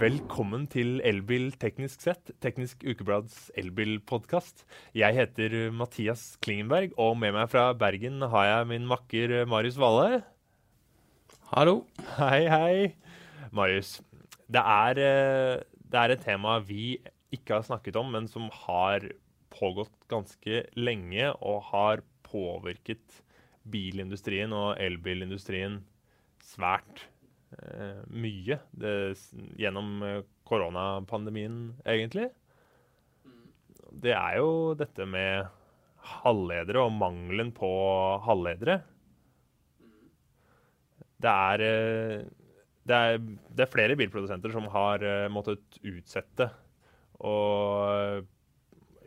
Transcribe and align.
Velkommen 0.00 0.62
til 0.72 1.02
Elbil 1.04 1.50
teknisk 1.60 2.00
sett, 2.00 2.30
Teknisk 2.40 2.86
Ukeblads 2.88 3.50
elbilpodkast. 3.60 4.62
Jeg 4.96 5.12
heter 5.12 5.56
Mathias 5.76 6.38
Klingenberg, 6.40 6.94
og 6.96 7.18
med 7.20 7.34
meg 7.36 7.50
fra 7.52 7.66
Bergen 7.76 8.16
har 8.32 8.46
jeg 8.48 8.68
min 8.70 8.86
makker 8.88 9.34
Marius 9.50 9.76
Valle. 9.76 10.22
Hallo. 11.50 11.82
Hei, 12.16 12.46
hei. 12.48 12.72
Marius, 13.52 13.98
det 14.48 14.64
er, 14.64 15.02
eh, 15.04 15.68
det 15.92 16.00
er 16.00 16.16
et 16.16 16.24
tema 16.24 16.56
vi 16.64 16.96
ikke 17.28 17.58
har 17.58 17.68
snakket 17.68 18.00
om, 18.00 18.08
men 18.16 18.24
som 18.30 18.48
har 18.64 19.04
pågått 19.52 19.92
ganske 20.08 20.64
lenge 20.80 21.28
og 21.44 21.60
har 21.74 22.06
påvirket 22.24 23.20
bilindustrien 23.68 24.56
og 24.56 24.80
elbilindustrien 24.80 25.82
svært 26.40 27.04
eh, 27.04 27.19
mye 28.10 28.58
det, 28.70 28.94
gjennom 29.58 30.02
eh, 30.06 30.22
koronapandemien, 30.46 31.74
egentlig. 31.84 32.28
Det 33.90 34.14
er 34.14 34.38
jo 34.38 34.74
dette 34.78 35.06
med 35.08 35.48
halvledere 36.22 36.86
og 36.86 36.94
mangelen 36.96 37.50
på 37.54 37.70
halvledere. 38.24 38.80
Det 41.20 41.30
er, 41.30 41.64
eh, 41.66 42.18
det 42.88 43.00
er, 43.06 43.18
det 43.18 43.66
er 43.66 43.72
flere 43.72 43.98
bilprodusenter 43.98 44.54
som 44.54 44.70
har 44.72 45.04
eh, 45.04 45.28
måttet 45.32 45.80
utsette 45.82 46.50
og 47.20 48.26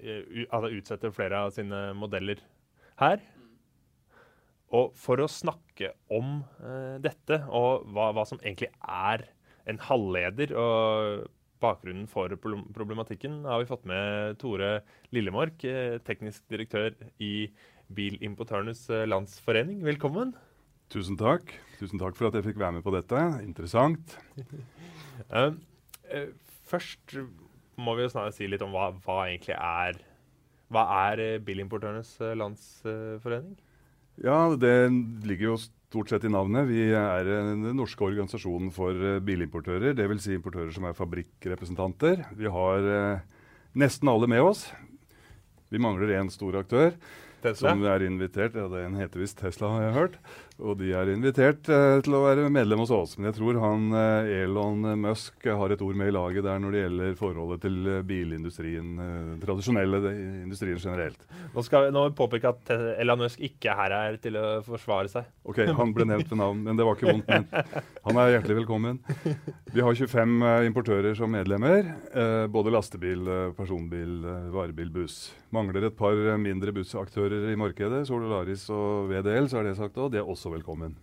altså 0.04 0.70
utsette 0.76 1.10
flere 1.16 1.46
av 1.48 1.54
sine 1.56 1.78
modeller 1.98 2.42
her. 3.00 3.24
Og 4.74 4.94
for 4.98 5.22
å 5.22 5.30
snakke 5.30 5.92
om 6.14 6.42
uh, 6.64 6.98
dette, 7.04 7.44
og 7.54 7.86
hva, 7.94 8.10
hva, 8.16 8.26
som 8.26 8.42
egentlig 8.42 8.72
er 8.82 9.28
en 9.70 9.80
halvleder, 9.86 10.56
og 10.58 11.28
bakgrunnen 11.64 12.10
for 12.12 12.34
problematikken, 12.42 13.44
har 13.48 13.62
vi 13.62 13.70
fått 13.70 13.86
med 13.88 14.40
Tore 14.42 14.80
Lillemork, 15.16 15.62
uh, 15.64 16.00
teknisk 16.08 16.44
direktør 16.52 16.98
i 17.22 17.52
Bilimportørenes 17.94 18.88
Landsforening. 19.10 19.84
Velkommen. 19.86 20.34
Tusen 20.94 21.18
takk. 21.20 21.54
Tusen 21.80 22.02
takk 22.02 22.18
for 22.18 22.30
at 22.30 22.38
jeg 22.38 22.48
fikk 22.50 22.60
være 22.62 22.80
med 22.80 22.86
på 22.86 22.94
dette. 22.96 23.20
Interessant. 23.46 24.18
først 26.70 27.18
må 27.82 27.96
vi 27.98 28.06
jo 28.06 28.14
snart 28.14 28.36
si 28.36 28.48
litt 28.50 28.64
om 28.66 28.74
hva, 28.74 28.92
hva 29.06 29.24
egentlig 29.28 29.58
er 29.58 30.02
Hva 30.74 30.84
er 31.10 31.22
eh, 31.22 31.40
Bilimportørenes 31.44 32.16
eh, 32.22 32.36
landsforening? 32.40 33.56
Ja, 34.22 34.54
det 34.60 34.92
ligger 35.26 35.54
jo 35.54 35.58
stort 35.58 36.12
sett 36.12 36.26
i 36.28 36.32
navnet. 36.32 36.68
Vi 36.70 36.86
er 36.94 37.26
den 37.26 37.66
norske 37.78 38.06
organisasjonen 38.06 38.70
for 38.74 38.94
eh, 38.94 39.22
bilimportører. 39.26 39.96
Dvs. 39.98 40.28
Si 40.28 40.36
importører 40.38 40.74
som 40.74 40.86
er 40.86 40.98
fabrikkrepresentanter. 40.98 42.26
Vi 42.38 42.50
har 42.50 42.90
eh, 42.94 43.24
nesten 43.78 44.12
alle 44.12 44.30
med 44.30 44.46
oss. 44.46 44.68
Vi 45.74 45.82
mangler 45.82 46.14
én 46.20 46.30
stor 46.30 46.60
aktør. 46.62 46.94
Tesla? 47.44 47.74
Som 47.74 47.84
er 47.88 48.06
invitert. 48.08 48.56
Ja, 48.58 48.68
Den 48.72 48.98
heter 49.00 49.22
visst 49.24 49.38
Tesla, 49.42 49.70
har 49.76 49.86
jeg 49.88 49.96
hørt. 49.98 50.18
Og 50.64 50.78
de 50.80 50.92
er 50.96 51.10
invitert 51.10 51.68
eh, 51.74 51.98
til 52.06 52.16
å 52.16 52.22
være 52.24 52.46
medlem 52.54 52.84
hos 52.84 52.92
oss. 52.94 53.16
Men 53.18 53.32
jeg 53.32 53.38
tror 53.40 53.58
han 53.64 53.88
eh, 53.98 54.32
Elon 54.44 54.86
Musk 55.02 55.48
har 55.50 55.74
et 55.74 55.82
ord 55.84 55.98
med 56.00 56.12
i 56.12 56.16
laget 56.16 56.46
der 56.46 56.62
når 56.62 56.76
det 56.76 56.84
gjelder 56.84 57.16
forholdet 57.20 57.64
til 57.66 57.80
eh, 57.90 58.04
bilindustrien, 58.08 58.92
eh, 59.02 59.32
tradisjonelle 59.42 60.02
industrien 60.44 60.78
generelt. 60.78 61.26
Nå 61.56 61.66
skal 61.66 61.88
vi 61.88 61.96
nå 61.96 62.06
påpeke 62.18 62.54
at 62.54 62.74
Elon 63.02 63.24
Musk 63.26 63.42
ikke 63.44 63.74
er 63.74 63.82
her, 63.82 63.98
er 64.14 64.20
til 64.22 64.38
å 64.40 64.46
forsvare 64.66 65.10
seg. 65.12 65.26
Ok, 65.50 65.64
Han 65.74 65.96
ble 65.96 66.06
nevnt 66.12 66.30
ved 66.30 66.40
navn, 66.40 66.62
men 66.68 66.78
det 66.80 66.86
var 66.86 67.00
ikke 67.00 67.10
vondt 67.10 67.34
ment. 67.34 67.82
Han 68.06 68.20
er 68.22 68.36
hjertelig 68.36 68.60
velkommen. 68.62 69.02
Vi 69.74 69.82
har 69.82 69.98
25 69.98 70.38
eh, 70.46 70.68
importører 70.70 71.18
som 71.18 71.34
medlemmer. 71.34 71.90
Eh, 72.14 72.46
både 72.54 72.72
lastebil, 72.78 73.26
personbil, 73.58 74.22
varebil, 74.54 74.94
buss. 74.94 75.32
Mangler 75.54 75.90
et 75.90 75.98
par 75.98 76.14
mindre 76.38 76.74
bussaktører 76.78 77.33
i 77.52 77.58
markedet. 77.60 78.04
Sololaris 78.10 78.66
og 78.74 79.10
VDL, 79.12 79.50
så 79.52 79.60
er 79.60 79.70
det 79.70 79.78
sagt 79.80 80.00
òg. 80.00 80.12
De 80.14 80.22
er 80.22 80.30
også 80.30 80.52
velkommen. 80.54 80.96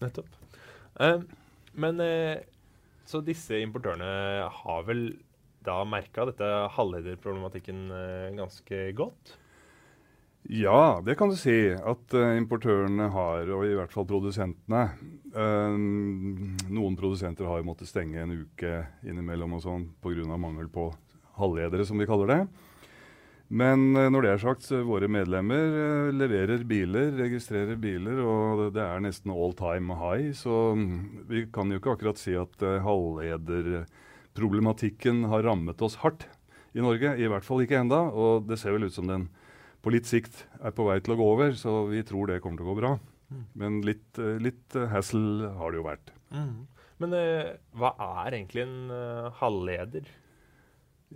Nettopp. 0.00 0.30
Eh, 1.00 1.20
men 1.80 2.00
eh, 2.04 2.40
så 3.08 3.22
disse 3.24 3.58
importørene 3.60 4.48
har 4.60 4.86
vel 4.88 5.04
da 5.64 5.82
merka 5.84 6.24
dette 6.28 6.48
halvlederproblematikken 6.76 7.86
eh, 7.92 8.26
ganske 8.38 8.82
godt? 8.96 9.36
Ja, 10.48 11.02
det 11.04 11.18
kan 11.20 11.28
du 11.28 11.36
si 11.36 11.52
at 11.76 12.14
importørene 12.16 13.10
har, 13.12 13.50
og 13.52 13.66
i 13.68 13.74
hvert 13.76 13.92
fall 13.92 14.06
produsentene. 14.08 14.86
noen 15.36 16.96
produsenter 16.96 17.44
har 17.44 17.66
måttet 17.68 17.90
stenge 17.90 18.22
en 18.22 18.32
uke 18.32 18.70
innimellom 19.04 19.58
og 19.58 19.62
sånn 19.66 19.84
pga. 20.00 20.38
mangel 20.40 20.72
på 20.72 20.88
halvledere, 21.36 21.84
som 21.84 22.00
vi 22.00 22.08
kaller 22.08 22.32
det. 22.32 22.40
Men 23.50 23.96
eh, 23.98 24.06
når 24.14 24.22
det 24.22 24.28
er 24.30 24.38
sagt, 24.44 24.62
så 24.62 24.78
våre 24.86 25.08
medlemmer 25.10 25.72
eh, 25.74 26.14
leverer 26.14 26.62
biler, 26.70 27.10
registrerer 27.18 27.74
biler, 27.82 28.20
og 28.22 28.70
det 28.76 28.84
er 28.84 29.00
nesten 29.02 29.32
all 29.34 29.50
time 29.58 29.90
high. 29.98 30.30
Så 30.38 30.78
mm, 30.78 31.26
vi 31.30 31.38
kan 31.50 31.70
jo 31.70 31.78
ikke 31.80 31.94
akkurat 31.96 32.18
si 32.20 32.34
at 32.38 32.62
uh, 32.62 32.82
halvlederproblematikken 32.84 35.24
har 35.32 35.42
rammet 35.48 35.82
oss 35.82 35.96
hardt 36.04 36.22
i 36.78 36.80
Norge. 36.84 37.10
I 37.18 37.26
hvert 37.30 37.46
fall 37.46 37.62
ikke 37.64 37.80
enda, 37.82 38.00
og 38.14 38.46
det 38.46 38.58
ser 38.62 38.72
vel 38.76 38.86
ut 38.86 38.94
som 38.94 39.06
den 39.10 39.22
på 39.82 39.88
litt 39.90 40.06
sikt 40.06 40.46
er 40.60 40.70
på 40.76 40.84
vei 40.86 41.00
til 41.02 41.14
å 41.16 41.18
gå 41.18 41.26
over, 41.34 41.50
så 41.58 41.90
vi 41.90 42.06
tror 42.06 42.24
det 42.30 42.42
kommer 42.44 42.58
til 42.60 42.68
å 42.68 42.70
gå 42.70 42.80
bra. 42.84 42.92
Mm. 43.32 43.44
Men 43.58 43.70
litt, 43.86 44.12
litt 44.44 44.68
hassle 44.92 45.48
har 45.56 45.68
det 45.72 45.78
jo 45.80 45.88
vært. 45.88 46.06
Mm. 46.36 46.56
Men 47.00 47.10
hva 47.80 47.90
er 48.20 48.28
egentlig 48.36 48.62
en 48.66 48.92
halvleder? 49.40 50.04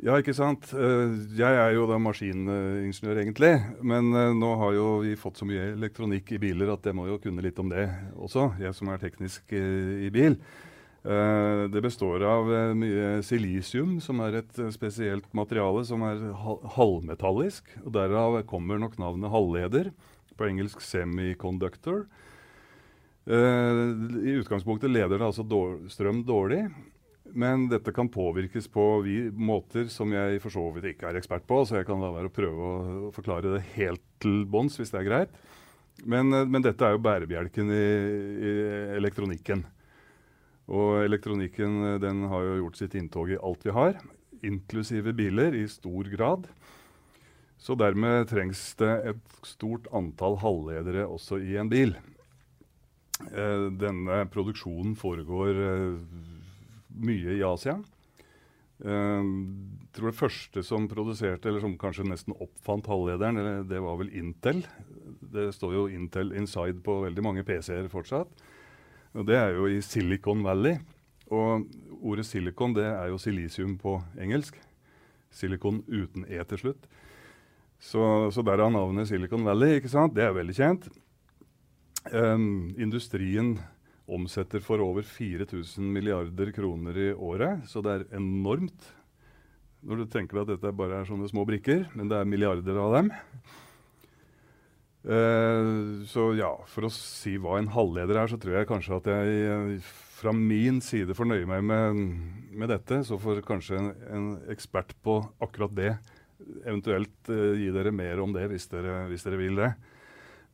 Ja, 0.02 0.16
ikke 0.18 0.34
sant. 0.34 0.72
Eh, 0.74 1.12
jeg 1.38 1.54
er 1.54 1.76
jo 1.76 1.84
da 1.86 2.00
maskiningeniør, 2.02 3.20
egentlig. 3.22 3.52
Men 3.86 4.10
eh, 4.10 4.32
nå 4.34 4.50
har 4.58 4.74
jo 4.74 4.86
vi 5.04 5.14
fått 5.18 5.38
så 5.38 5.46
mye 5.46 5.70
elektronikk 5.76 6.32
i 6.34 6.40
biler 6.42 6.72
at 6.72 6.88
jeg 6.88 6.96
må 6.98 7.06
jo 7.06 7.20
kunne 7.22 7.44
litt 7.44 7.60
om 7.62 7.70
det 7.70 7.86
også, 8.18 8.48
jeg 8.58 8.74
som 8.74 8.90
er 8.90 9.02
teknisk 9.02 9.54
eh, 9.54 10.06
i 10.08 10.14
bil. 10.14 10.38
Det 11.04 11.82
består 11.84 12.22
av 12.24 12.46
mye 12.80 13.18
silisium, 13.20 13.98
som 14.00 14.22
er 14.24 14.38
et 14.38 14.60
spesielt 14.72 15.26
materiale 15.36 15.82
som 15.84 16.00
er 16.00 16.22
halvmetallisk. 16.78 17.66
og 17.82 17.90
Derav 17.92 18.38
kommer 18.48 18.80
nok 18.80 18.96
navnet 18.96 19.28
halvleder, 19.28 19.90
på 20.32 20.46
engelsk 20.48 20.80
semiconductor. 20.80 22.06
I 23.28 24.38
utgangspunktet 24.40 24.94
leder 24.96 25.20
det 25.20 25.28
altså 25.28 25.44
strøm 25.92 26.24
dårlig. 26.24 26.62
Men 27.34 27.66
dette 27.66 27.90
kan 27.90 28.06
påvirkes 28.08 28.68
på 28.70 28.82
måter 29.34 29.88
som 29.90 30.12
jeg 30.14 30.38
for 30.42 30.54
så 30.54 30.68
vidt 30.76 30.92
ikke 30.92 31.08
er 31.10 31.18
ekspert 31.18 31.46
på. 31.50 31.64
Så 31.66 31.80
jeg 31.80 31.88
kan 31.88 31.98
la 32.02 32.12
være 32.14 32.30
å 32.30 32.34
prøve 32.34 32.68
å 32.70 33.12
forklare 33.14 33.56
det 33.56 33.64
helt 33.74 34.02
til 34.22 34.44
bunns, 34.46 34.78
hvis 34.78 34.94
det 34.94 35.00
er 35.00 35.08
greit. 35.08 35.34
Men, 36.02 36.32
eh, 36.32 36.46
men, 36.46 36.62
dette 36.62 36.86
er 36.86 36.94
jo 36.94 37.02
bærebjelken 37.02 37.70
i, 37.74 37.86
i, 38.50 38.52
elektronikken. 38.98 39.64
Og 40.70 41.02
elektronikken 41.04 41.82
eh, 41.90 41.98
den 42.02 42.24
har 42.30 42.46
jo 42.46 42.60
gjort 42.62 42.78
sitt 42.78 42.94
inntog 42.98 43.34
i 43.34 43.40
alt 43.40 43.66
vi 43.66 43.74
har, 43.74 43.98
inklusive 44.44 45.14
biler, 45.16 45.58
i 45.58 45.66
stor 45.70 46.10
grad. 46.14 46.48
Så 47.58 47.74
dermed 47.78 48.28
trengs 48.30 48.62
det 48.78 48.94
et 49.10 49.38
stort 49.46 49.86
antall 49.94 50.36
halvledere 50.42 51.06
også 51.08 51.40
i 51.42 51.58
en 51.58 51.70
bil. 51.72 51.94
Eh, 53.30 53.68
denne 53.74 54.24
produksjonen 54.30 54.94
foregår 54.98 55.62
mye 56.94 57.36
i 57.38 57.44
Asia. 57.46 57.78
Uh, 58.84 59.22
tror 59.94 60.10
det 60.10 60.18
første 60.18 60.64
som 60.66 60.88
produserte, 60.90 61.48
eller 61.48 61.62
som 61.62 61.76
kanskje 61.78 62.06
nesten 62.08 62.34
oppfant 62.34 62.88
halvlederen, 62.90 63.68
det 63.70 63.80
var 63.82 64.00
vel 64.00 64.10
Intel. 64.14 64.64
Det 65.34 65.50
står 65.54 65.78
jo 65.78 65.86
Intel 65.92 66.34
Inside 66.36 66.82
på 66.84 67.00
veldig 67.06 67.24
mange 67.24 67.46
PC-er 67.46 67.88
fortsatt. 67.92 68.44
Og 69.14 69.26
det 69.28 69.38
er 69.38 69.54
jo 69.54 69.68
i 69.70 69.78
Silicon 69.84 70.42
Valley. 70.44 70.78
Og 71.32 71.64
ordet 72.04 72.26
silicon 72.28 72.74
det 72.76 72.84
er 72.84 73.08
jo 73.08 73.20
silisium 73.20 73.78
på 73.80 73.96
engelsk. 74.20 74.58
Silicon 75.34 75.82
uten 75.88 76.26
E 76.28 76.42
til 76.50 76.60
slutt. 76.60 76.88
Så, 77.80 78.30
så 78.32 78.42
der 78.42 78.60
er 78.62 78.70
navnet 78.70 79.08
Silicon 79.08 79.44
Valley. 79.44 79.78
ikke 79.78 79.92
sant? 79.92 80.14
Det 80.16 80.24
er 80.24 80.36
veldig 80.36 80.54
kjent. 80.56 80.88
Um, 82.12 82.74
industrien 82.78 83.58
omsetter 84.04 84.60
for 84.60 84.82
over 84.84 85.04
4000 85.06 85.84
milliarder 85.92 86.52
kroner 86.52 86.98
i 86.98 87.10
året, 87.12 87.64
så 87.70 87.80
det 87.84 87.94
er 87.94 88.06
enormt. 88.18 88.90
Når 89.84 90.00
du 90.00 90.08
tenker 90.12 90.40
at 90.40 90.50
dette 90.52 90.72
bare 90.76 91.00
er 91.00 91.08
sånne 91.08 91.28
små 91.28 91.44
brikker, 91.48 91.86
men 91.96 92.08
det 92.08 92.18
er 92.18 92.28
milliarder 92.28 92.80
av 92.80 92.98
dem. 92.98 93.12
Uh, 95.04 96.00
så 96.08 96.30
ja, 96.32 96.48
for 96.70 96.88
å 96.88 96.92
si 96.92 97.34
hva 97.36 97.58
en 97.60 97.68
halvleder 97.74 98.22
er, 98.22 98.30
så 98.30 98.38
tror 98.40 98.56
jeg 98.56 98.68
kanskje 98.70 98.96
at 98.96 99.10
jeg 99.12 99.50
uh, 99.52 99.90
fra 100.16 100.32
min 100.32 100.80
side 100.84 101.12
fornøyer 101.16 101.44
meg 101.48 101.64
med, 101.68 102.00
med 102.56 102.72
dette. 102.72 103.02
Så 103.04 103.20
får 103.20 103.42
kanskje 103.44 103.80
en, 103.80 103.90
en, 104.08 104.30
ekspert 104.52 104.96
på 105.04 105.18
akkurat 105.44 105.74
det 105.76 105.90
eventuelt 106.64 107.32
uh, 107.32 107.52
gi 107.60 107.68
dere 107.74 107.92
mer 107.92 108.24
om 108.24 108.32
det 108.32 108.46
hvis 108.52 108.68
dere, 108.72 109.02
hvis 109.10 109.28
dere 109.28 109.40
vil 109.40 109.60
det. 109.60 109.74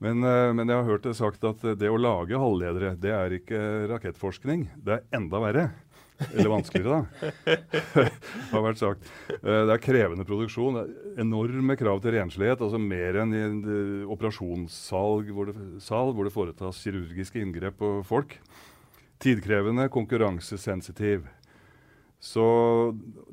Men, 0.01 0.25
eh, 0.25 0.49
men, 0.57 0.65
jeg 0.69 0.79
har 0.79 0.89
hørt 0.89 1.05
det 1.05 1.17
sagt 1.19 1.45
at 1.45 1.63
det 1.77 1.91
å 1.93 2.01
lage 2.01 2.39
halvledere, 2.41 2.95
det 2.97 3.13
er 3.13 3.37
ikke 3.37 3.61
rakettforskning. 3.91 4.71
Det 4.81 4.97
er 4.97 5.19
enda 5.21 5.41
verre. 5.43 5.67
Eller 6.29 6.51
vanskeligere, 6.53 7.01
da. 7.01 7.53
har 8.53 8.65
vært 8.65 8.81
sagt. 8.81 9.07
Eh, 9.29 9.63
det 9.69 9.75
er 9.75 9.83
krevende 9.83 10.27
produksjon. 10.29 10.81
Enorme 11.21 11.77
krav 11.81 12.03
til 12.05 12.17
renslighet. 12.17 12.61
altså 12.65 12.81
Mer 12.81 13.21
enn 13.23 13.37
i 13.37 13.45
en 13.45 13.61
uh, 13.65 14.13
operasjonssal 14.17 15.25
hvor, 15.33 15.53
hvor 15.53 16.29
det 16.29 16.35
foretas 16.35 16.83
kirurgiske 16.85 17.41
inngrep 17.41 17.81
på 17.81 17.95
folk. 18.09 18.37
Tidkrevende, 19.21 19.89
konkurransesensitiv. 19.93 21.29
Så 22.21 22.45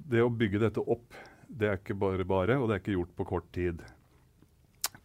det 0.07 0.23
å 0.23 0.31
bygge 0.31 0.63
dette 0.63 0.83
opp, 0.83 1.15
det 1.47 1.71
er 1.71 1.79
ikke 1.79 1.95
bare 1.99 2.27
bare, 2.27 2.59
og 2.59 2.67
det 2.67 2.77
er 2.77 2.83
ikke 2.83 2.99
gjort 2.99 3.15
på 3.19 3.27
kort 3.27 3.47
tid. 3.55 3.83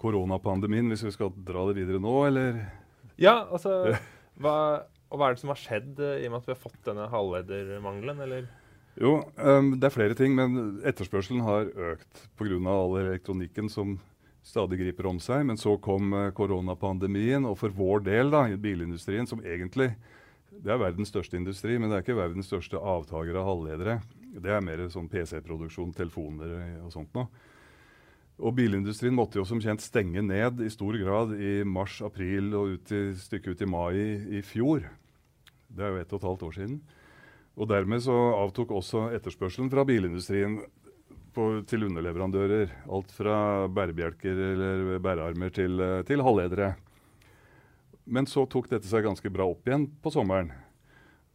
Koronapandemien, 0.03 0.89
hvis 0.91 1.05
vi 1.07 1.15
skal 1.15 1.31
dra 1.47 1.65
det 1.69 1.77
videre 1.79 2.01
nå, 2.03 2.15
eller? 2.27 2.59
Ja, 3.21 3.45
altså 3.53 3.95
hva, 4.43 4.57
Og 5.13 5.21
hva 5.21 5.29
er 5.29 5.37
det 5.37 5.43
som 5.43 5.53
har 5.53 5.61
skjedd 5.61 6.01
uh, 6.01 6.17
i 6.19 6.27
og 6.27 6.33
med 6.33 6.41
at 6.41 6.49
vi 6.49 6.55
har 6.55 6.63
fått 6.63 6.81
denne 6.89 7.09
halvledermangelen, 7.13 8.23
eller? 8.27 8.49
Jo, 9.01 9.19
um, 9.37 9.75
det 9.81 9.89
er 9.89 9.95
flere 9.95 10.17
ting, 10.17 10.35
men 10.37 10.81
etterspørselen 10.89 11.45
har 11.47 11.71
økt 11.93 12.25
pga. 12.37 12.59
all 12.69 12.99
elektronikken 13.01 13.71
som 13.73 13.99
stadig 14.43 14.81
griper 14.81 15.07
om 15.09 15.21
seg. 15.23 15.47
Men 15.49 15.61
så 15.61 15.77
kom 15.81 16.13
uh, 16.17 16.33
koronapandemien, 16.35 17.47
og 17.49 17.59
for 17.61 17.73
vår 17.77 18.05
del 18.09 18.33
da, 18.33 18.49
i 18.49 18.59
bilindustrien, 18.61 19.29
som 19.29 19.45
egentlig 19.45 19.93
det 20.53 20.73
er 20.73 20.81
verdens 20.81 21.09
største 21.09 21.39
industri, 21.39 21.79
men 21.79 21.89
det 21.89 21.97
er 21.97 22.05
ikke 22.05 22.19
verdens 22.19 22.51
største 22.51 22.77
avtaker 22.77 23.39
av 23.41 23.49
halvledere. 23.49 24.01
Det 24.43 24.53
er 24.53 24.65
mer 24.65 24.83
sånn 24.93 25.09
PC-produksjon, 25.13 25.95
telefoner 25.97 26.83
og 26.85 26.93
sånt 26.93 27.13
noe. 27.17 27.31
Og 28.43 28.57
bilindustrien 28.59 29.15
måtte 29.15 29.39
jo 29.39 29.45
som 29.47 29.61
kjent 29.63 29.85
stenge 29.85 30.23
ned 30.25 30.65
i 30.65 30.71
stor 30.73 30.97
grad 30.99 31.37
i 31.39 31.61
mars-april 31.63 32.51
og 32.59 32.75
ut 32.75 32.93
i, 32.95 33.03
stykke 33.15 33.55
ut 33.55 33.63
i 33.63 33.69
mai 33.71 33.95
i 34.39 34.43
fjor. 34.43 34.89
Det 35.71 35.85
er 35.85 35.95
jo 35.95 36.01
ett 36.03 36.13
og 36.13 36.19
et 36.19 36.27
halvt 36.27 36.47
år 36.49 36.57
siden. 36.57 36.81
Og 37.55 37.69
dermed 37.71 38.03
så 38.03 38.17
avtok 38.41 38.73
også 38.75 39.11
etterspørselen 39.15 39.71
fra 39.71 39.85
bilindustrien 39.87 40.59
på, 41.37 41.47
til 41.69 41.87
underleverandører. 41.87 42.73
Alt 42.91 43.13
fra 43.15 43.69
bærebjelker 43.71 44.43
eller 44.49 44.99
bærearmer 45.05 45.55
til, 45.55 45.79
til 46.09 46.25
halvledere. 46.27 46.73
Men 48.11 48.27
så 48.27 48.43
tok 48.51 48.67
dette 48.73 48.91
seg 48.91 49.07
ganske 49.07 49.31
bra 49.31 49.47
opp 49.47 49.69
igjen 49.69 49.87
på 50.03 50.11
sommeren. 50.11 50.51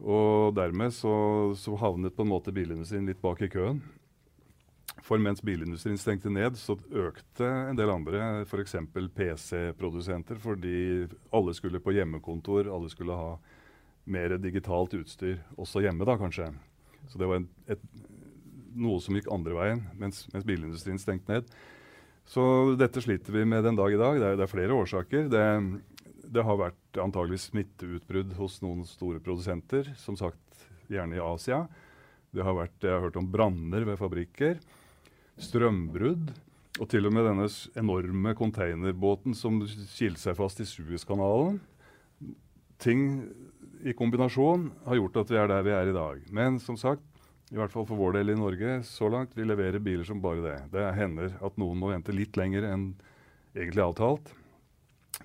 Og 0.04 0.51
dermed 0.57 0.92
så, 0.94 1.13
så 1.57 1.77
havnet 1.80 2.18
på 2.18 2.25
en 2.25 2.33
måte 2.36 2.54
bilindustrien 2.54 3.07
litt 3.07 3.24
bak 3.24 3.42
i 3.45 3.50
køen. 3.54 3.80
For 5.07 5.21
mens 5.24 5.39
bilindustrien 5.45 6.00
stengte 6.00 6.31
ned, 6.33 6.57
så 6.59 6.75
økte 6.75 7.48
en 7.48 7.77
del 7.80 7.92
andre, 7.94 8.44
f.eks. 8.44 8.75
PC-produsenter, 9.15 10.39
fordi 10.44 11.07
alle 11.31 11.54
skulle 11.56 11.80
på 11.83 11.94
hjemmekontor, 11.95 12.68
alle 12.68 12.92
skulle 12.92 13.15
ha 13.15 13.38
mer 14.07 14.36
digitalt 14.44 14.98
utstyr 15.00 15.39
også 15.56 15.83
hjemme, 15.86 16.04
da 16.07 16.18
kanskje. 16.19 16.50
Så 17.07 17.19
det 17.19 17.30
var 17.30 17.39
en, 17.39 17.48
et, 17.71 17.83
noe 18.75 19.00
som 19.04 19.15
gikk 19.15 19.30
andre 19.31 19.56
veien 19.56 19.83
mens, 20.00 20.25
mens, 20.33 20.45
bilindustrien 20.48 21.00
stengte 21.00 21.31
ned. 21.31 21.51
Så 22.27 22.44
dette 22.80 23.00
sliter 23.04 23.31
vi 23.31 23.45
med 23.48 23.63
den 23.63 23.77
dag 23.80 23.94
i 23.94 24.00
dag. 24.00 24.19
Det 24.19 24.31
er, 24.31 24.39
det 24.39 24.44
er 24.44 24.51
flere 24.51 24.75
årsaker. 24.75 25.30
Det, 25.31 25.44
det 26.27 26.44
har 26.44 26.59
vært 26.59 27.00
antagelig 27.00 27.39
smitteutbrudd 27.45 28.36
hos 28.39 28.59
noen 28.63 28.83
store 28.88 29.24
produsenter, 29.24 29.94
som 30.00 30.19
sagt 30.19 30.68
gjerne 30.92 31.15
i 31.15 31.24
Asia. 31.24 31.63
Det 32.36 32.44
har 32.44 32.57
vært, 32.57 32.75
jeg 32.83 32.92
har 32.92 33.07
hørt 33.07 33.19
om 33.19 33.31
branner 33.31 33.88
ved 33.88 34.00
fabrikker, 34.00 34.59
strømbrudd, 35.42 36.31
og 36.78 36.89
til 36.92 37.10
og 37.10 37.13
med 37.16 37.25
denne 37.25 37.48
enorme 37.80 38.34
containerbåten 38.38 39.36
som 39.38 39.60
kilte 39.66 40.22
seg 40.22 40.38
fast 40.38 40.62
i 40.62 40.68
Suezkanalen. 40.69 41.60
Ting 42.81 43.01
i 43.88 43.94
kombinasjon 43.98 44.69
har 44.86 45.00
gjort 45.00 45.22
at 45.24 45.31
vi 45.34 45.39
er 45.42 45.50
der 45.50 45.66
vi 45.66 45.74
er 45.74 45.89
i 45.89 45.95
dag. 45.95 46.22
Men 46.34 46.60
som 46.62 46.78
sagt, 46.78 47.06
i 47.50 47.57
hvert 47.57 47.72
fall 47.72 47.86
for 47.88 48.00
vår 48.00 48.18
del 48.18 48.34
i 48.34 48.38
Norge 48.38 48.80
så 48.86 49.10
langt, 49.10 49.36
vi 49.38 49.45
leverer 49.48 49.81
biler 49.84 50.06
som 50.06 50.22
bare 50.22 50.44
det. 50.44 50.57
Det 50.74 50.86
hender 50.98 51.38
at 51.42 51.57
noen 51.62 51.80
må 51.80 51.94
vente 51.94 52.16
litt 52.16 52.38
lenger 52.38 52.68
enn 52.68 52.90
egentlig 53.56 53.86
avtalt 53.86 54.33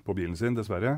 på 0.05 0.15
bilen 0.17 0.37
sin, 0.39 0.55
dessverre. 0.57 0.97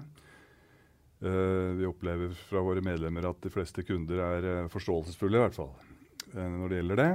Uh, 1.25 1.73
vi 1.79 1.87
opplever 1.87 2.35
fra 2.49 2.61
våre 2.63 2.83
medlemmer 2.85 3.25
at 3.29 3.39
de 3.43 3.51
fleste 3.51 3.83
kunder 3.87 4.19
er 4.21 4.45
uh, 4.45 4.71
forståelsesfulle, 4.71 5.39
i 5.39 5.43
hvert 5.45 5.57
fall, 5.57 5.71
uh, 6.35 6.43
når 6.59 6.69
det 6.69 6.79
gjelder 6.81 7.01
det. 7.01 7.09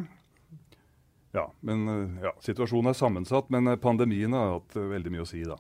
Ja, 1.37 1.47
men 1.67 1.87
ja, 2.23 2.33
Situasjonen 2.43 2.91
er 2.91 2.99
sammensatt, 2.99 3.53
men 3.55 3.71
pandemien 3.83 4.35
har 4.35 4.57
hatt 4.57 4.75
veldig 4.75 5.13
mye 5.15 5.23
å 5.23 5.31
si, 5.31 5.45
da. 5.47 5.59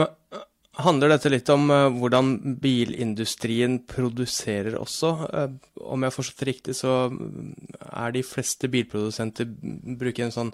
Men 0.00 0.14
Handler 0.80 1.10
dette 1.12 1.28
litt 1.28 1.50
om 1.52 1.66
hvordan 2.00 2.56
bilindustrien 2.62 3.82
produserer 3.84 4.78
også? 4.80 5.10
om 5.84 6.00
jeg 6.00 6.08
har 6.08 6.14
forstått 6.14 6.44
riktig, 6.48 6.76
så 6.78 7.10
mm, 7.12 7.50
er 7.92 8.14
de 8.14 8.22
fleste 8.24 8.70
bilprodusenter 8.72 9.50
bruker 10.00 10.24
en 10.24 10.32
sånn 10.32 10.52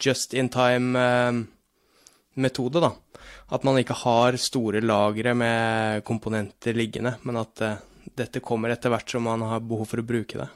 just 0.00 0.32
in 0.32 0.48
time 0.48 0.96
metode, 2.40 2.80
da. 2.80 2.94
At 3.52 3.66
man 3.68 3.76
ikke 3.82 3.98
har 4.00 4.38
store 4.40 4.80
lagre 4.80 5.34
med 5.36 6.06
komponenter 6.08 6.78
liggende, 6.78 7.18
men 7.28 7.42
at 7.42 7.60
dette 8.16 8.40
kommer 8.40 8.72
etter 8.72 8.94
hvert 8.94 9.12
som 9.12 9.28
man 9.28 9.44
har 9.44 9.60
behov 9.60 9.90
for 9.92 10.00
å 10.00 10.06
bruke 10.08 10.40
det. 10.40 10.48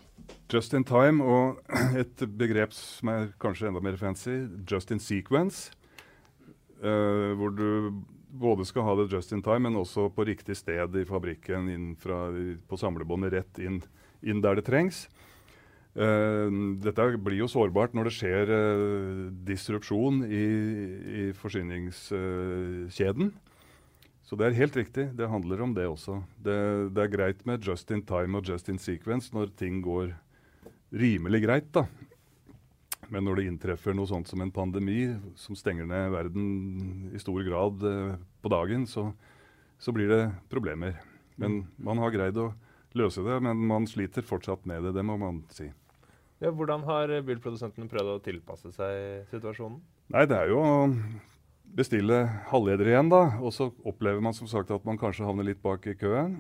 Just 0.53 0.75
in 0.77 0.85
time 0.85 1.25
og 1.25 1.61
et 2.03 2.25
begrep 2.37 2.75
som 2.77 3.09
er 3.13 3.31
kanskje 3.41 3.71
enda 3.71 3.81
mer 3.85 3.97
fancy, 4.01 4.45
just 4.71 4.93
in 4.93 5.01
sequence. 5.01 5.71
Uh, 6.85 7.33
hvor 7.39 7.55
du 7.55 8.03
både 8.35 8.67
skal 8.69 8.85
ha 8.85 8.97
det 8.99 9.13
just 9.13 9.33
in 9.33 9.43
time, 9.43 9.71
men 9.71 9.79
også 9.79 10.11
på 10.13 10.27
riktig 10.27 10.57
sted 10.59 10.97
i 10.99 11.05
fabrikken, 11.09 11.95
fra, 11.97 12.27
på 12.69 12.77
samlebåndet, 12.77 13.33
rett 13.33 13.63
inn, 13.63 13.81
inn 14.23 14.43
der 14.45 14.59
det 14.59 14.67
trengs. 14.69 15.07
Uh, 15.95 16.51
dette 16.83 17.07
blir 17.23 17.39
jo 17.39 17.49
sårbart 17.49 17.95
når 17.95 18.11
det 18.11 18.15
skjer 18.17 18.51
uh, 18.51 19.31
disrupsjon 19.47 20.25
i, 20.27 20.45
i 21.25 21.25
forsyningskjeden. 21.39 23.33
Så 24.25 24.37
det 24.41 24.49
er 24.49 24.57
helt 24.59 24.77
riktig. 24.77 25.11
Det 25.17 25.29
handler 25.29 25.63
om 25.63 25.75
det 25.77 25.87
også. 25.87 26.19
Det, 26.37 26.59
det, 26.97 27.03
er 27.03 27.13
greit 27.13 27.45
med 27.47 27.65
just 27.65 27.91
in 27.93 28.03
time 28.03 28.39
og 28.39 28.49
just 28.49 28.69
in 28.73 28.81
sequence 28.81 29.31
når 29.37 29.53
ting 29.57 29.83
går 29.85 30.15
rimelig 30.95 31.43
greit. 31.45 31.71
da. 31.75 31.87
Men 33.13 33.27
når 33.27 33.41
det 33.41 33.47
inntreffer 33.51 33.97
noe 33.97 34.09
sånt 34.09 34.31
som 34.31 34.41
en 34.41 34.53
pandemi 34.55 35.09
som 35.39 35.57
stenger 35.59 35.89
ned 35.89 36.13
verden 36.15 37.11
i 37.15 37.21
stor 37.23 37.43
grad 37.47 37.85
eh, 37.89 38.15
på 38.43 38.53
dagen, 38.53 38.87
så, 38.89 39.11
så 39.79 39.93
blir 39.95 40.11
det 40.11 40.23
problemer. 40.53 41.01
Men 41.37 41.65
man 41.77 42.01
har 42.03 42.15
greid 42.15 42.39
å 42.39 42.53
løse 42.95 43.25
det, 43.27 43.41
men 43.43 43.59
man 43.69 43.89
sliter 43.91 44.25
fortsatt 44.25 44.65
med 44.71 44.87
det. 44.87 44.95
Det 44.97 45.05
må 45.07 45.19
man 45.21 45.43
si. 45.53 45.69
Ja, 46.43 46.51
hvordan 46.51 46.85
har 46.87 47.11
bilprodusentene 47.27 47.89
prøvd 47.91 48.17
å 48.17 48.23
tilpasse 48.23 48.71
seg 48.75 49.31
situasjonen? 49.31 49.79
Nei, 50.15 50.27
Det 50.29 50.37
er 50.37 50.51
jo 50.53 50.61
å 50.61 50.75
bestille 51.75 52.21
halvledere 52.51 52.93
igjen, 52.93 53.11
da. 53.11 53.23
Og 53.43 53.55
så 53.55 53.71
opplever 53.87 54.23
man 54.23 54.37
som 54.37 54.51
sagt 54.51 54.71
at 54.75 54.85
man 54.87 55.01
kanskje 55.01 55.27
havner 55.27 55.47
litt 55.47 55.63
bak 55.63 55.87
i 55.91 55.97
køen. 55.99 56.39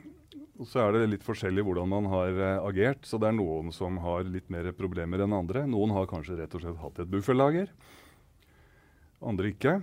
Og 0.62 0.68
så 0.70 0.84
er 0.84 0.94
det 0.94 1.10
litt 1.10 1.26
forskjellig 1.26 1.64
hvordan 1.66 1.90
man 1.90 2.06
har 2.12 2.36
uh, 2.38 2.66
agert. 2.68 3.06
Så 3.08 3.18
det 3.18 3.30
er 3.30 3.36
noen 3.36 3.72
som 3.74 3.98
har 4.04 4.26
litt 4.28 4.50
mer 4.54 4.70
problemer 4.76 5.24
enn 5.24 5.34
andre. 5.34 5.64
Noen 5.66 5.94
har 5.96 6.08
kanskje 6.10 6.38
rett 6.38 6.54
og 6.54 6.62
slett 6.62 6.82
hatt 6.82 7.00
et 7.02 7.10
bufferlager. 7.10 7.72
Andre 9.24 9.50
ikke. 9.50 9.78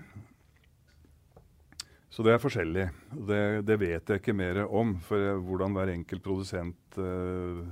Så 2.11 2.23
det 2.23 2.35
er 2.35 2.43
forskjellig. 2.43 2.87
Det, 3.27 3.43
det 3.67 3.79
vet 3.81 4.09
jeg 4.11 4.23
ikke 4.23 4.35
mer 4.37 4.63
om. 4.67 4.95
For 5.03 5.43
hvordan 5.43 5.75
hver 5.75 5.91
enkelt 5.97 6.23
produsent 6.23 6.99
uh, 6.99 7.63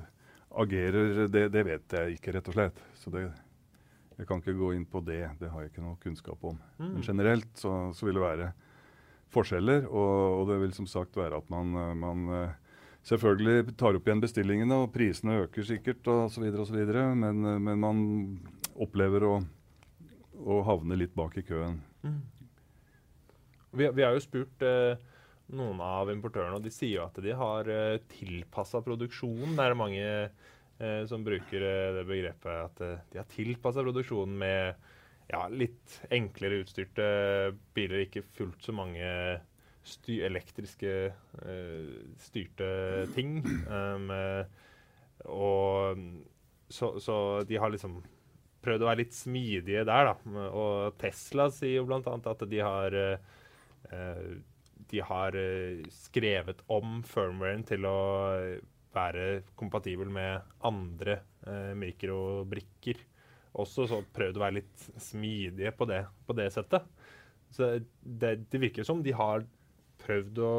agerer, 0.59 1.27
det, 1.31 1.47
det, 1.55 1.67
vet 1.67 1.99
jeg 1.99 2.19
ikke, 2.19 2.35
rett 2.35 2.51
og 2.51 2.59
slett. 2.59 2.85
Så 2.99 3.15
det, 3.15 3.29
jeg 4.19 4.27
kan 4.27 4.43
ikke 4.43 4.59
gå 4.59 4.73
inn 4.75 4.87
på 4.91 4.99
det. 5.07 5.23
Det 5.39 5.51
har 5.53 5.63
jeg 5.63 5.71
ikke 5.71 5.87
noe 5.87 5.99
kunnskap 6.03 6.43
om. 6.51 6.59
Mm. 6.81 6.97
Men 6.97 7.05
generelt 7.05 7.51
så, 7.55 7.77
så, 7.95 8.09
vil 8.09 8.19
det 8.19 8.27
være 8.27 8.55
forskjeller, 9.31 9.85
og, 9.87 10.15
og, 10.39 10.47
det 10.49 10.57
vil 10.65 10.73
som 10.75 10.87
sagt 10.89 11.15
være 11.15 11.37
at 11.37 11.51
man, 11.53 11.75
man 12.01 12.23
selvfølgelig 13.07 13.75
tar 13.79 13.97
opp 13.97 14.07
igjen 14.09 14.23
bestillingene, 14.23 14.81
og 14.83 14.91
prisene 14.93 15.43
øker 15.45 15.67
sikkert 15.67 16.07
osv., 16.11 16.49
osv., 16.63 16.79
men, 17.19 17.45
men 17.63 17.79
man 17.79 18.01
opplever 18.79 19.25
å, 19.27 19.37
å, 20.39 20.59
havne 20.67 20.97
litt 20.99 21.15
bak 21.17 21.37
i 21.39 21.45
køen. 21.47 21.79
Mm. 22.03 22.19
Vi, 23.71 23.85
vi, 23.85 24.03
har 24.03 24.15
jo 24.15 24.23
spurt 24.23 24.63
eh, 24.65 24.99
noen 25.55 25.81
av 25.83 26.09
importørene, 26.11 26.57
og 26.57 26.65
de 26.65 26.71
sier 26.73 26.97
jo 26.97 27.05
at 27.05 27.19
de 27.23 27.35
har 27.37 27.69
eh, 27.69 27.99
tilpassa 28.11 28.81
produksjonen. 28.85 29.55
Det 29.57 29.65
er 29.65 29.77
mange 29.77 30.05
eh, 30.05 31.03
som 31.09 31.25
bruker 31.25 31.65
eh, 31.65 31.89
det 31.99 32.05
begrepet 32.09 32.63
at 32.65 32.81
uh, 32.85 32.95
de 33.11 33.21
har 33.21 33.29
tilpassa 33.29 33.83
produksjonen 33.85 34.39
med 34.41 34.89
ja, 35.29 35.43
litt 35.53 35.99
enklere 36.13 36.63
utstyrte 36.63 37.05
biler, 37.77 38.07
ikke 38.07 38.25
fullt 38.37 38.65
så 38.65 38.73
mange 38.73 39.05
elektriske 40.25 40.93
styrte 42.21 42.69
ting. 43.15 43.39
Um, 43.69 44.11
og 45.29 46.03
så, 46.69 46.93
så, 47.01 47.15
de 47.47 47.57
har 47.59 47.71
liksom 47.73 47.97
prøvd 48.63 48.83
å 48.83 48.89
være 48.89 49.01
litt 49.01 49.15
smidige 49.15 49.85
der, 49.87 50.11
da. 50.11 50.45
Og 50.49 50.99
Tesla 50.99 51.47
sier 51.53 51.79
jo 51.79 51.87
bl.a. 51.89 51.99
at 52.03 52.45
de 52.51 52.61
har 52.63 52.97
eh, 52.99 54.33
de 54.89 55.01
har 55.05 55.35
eh, 55.37 55.85
skrevet 55.93 56.63
om 56.71 56.99
firmwaren 57.05 57.63
til 57.67 57.85
å 57.87 57.99
være 58.95 59.25
kompatibel 59.59 60.09
med 60.11 60.41
andre 60.65 61.19
eh, 61.45 61.73
mikrobrikker. 61.77 63.01
Også 63.59 63.87
så 63.89 64.01
prøvd 64.15 64.37
å 64.37 64.43
være 64.43 64.59
litt 64.59 64.89
smidige 65.01 65.73
på 65.77 65.87
det, 65.89 66.03
på 66.25 66.35
det 66.37 66.49
settet. 66.53 66.85
Så 67.53 67.71
det, 68.01 68.35
det, 68.49 68.61
virker 68.61 68.85
som 68.85 69.01
de 69.05 69.13
har 69.17 69.45
prøvd 70.03 70.41
å, 70.45 70.55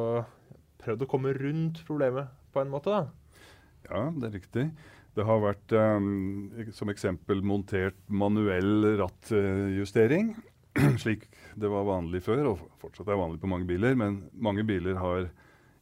prøvd 0.82 1.04
å 1.04 1.10
komme 1.10 1.34
rundt 1.36 1.82
problemet 1.88 2.30
på 2.54 2.62
en 2.62 2.72
måte, 2.72 2.92
da. 2.92 3.02
Ja, 3.88 4.06
det 4.14 4.28
er 4.28 4.36
riktig. 4.36 4.66
Det 5.16 5.26
har 5.26 5.42
vært 5.42 5.74
um, 5.74 6.50
som 6.76 6.90
eksempel 6.92 7.42
montert 7.42 7.98
manuell 8.06 8.96
rattjustering. 9.00 10.34
slik 11.02 11.26
det 11.58 11.70
var 11.70 11.88
vanlig 11.88 12.22
før, 12.24 12.52
og 12.52 12.64
fortsatt 12.82 13.10
er 13.10 13.18
vanlig 13.18 13.40
på 13.42 13.50
mange 13.50 13.66
biler. 13.68 13.96
Men 13.98 14.22
mange 14.32 14.64
biler 14.66 15.00
har 15.00 15.28